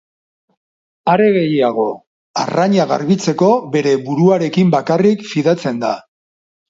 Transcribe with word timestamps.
Are 1.13 1.27
gehiago, 1.35 1.85
arraina 2.43 2.87
garbitzeko, 2.93 3.51
bere 3.79 3.93
buruarekin 4.09 4.73
bakarrik 4.79 5.27
fidatzen 5.35 5.85
da. 5.85 5.93